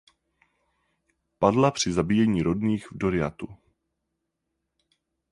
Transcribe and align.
Padla 1.39 1.71
při 1.71 1.93
zabíjení 1.93 2.41
rodných 2.41 2.91
v 2.91 2.97
Doriathu. 2.97 3.57